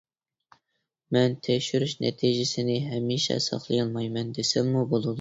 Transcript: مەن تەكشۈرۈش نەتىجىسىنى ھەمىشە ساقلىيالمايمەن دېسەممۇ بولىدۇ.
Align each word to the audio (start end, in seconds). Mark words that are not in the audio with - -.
مەن 1.17 1.35
تەكشۈرۈش 1.49 1.95
نەتىجىسىنى 2.05 2.81
ھەمىشە 2.89 3.41
ساقلىيالمايمەن 3.51 4.37
دېسەممۇ 4.41 4.89
بولىدۇ. 4.95 5.09